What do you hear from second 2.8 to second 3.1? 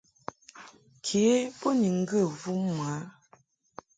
a.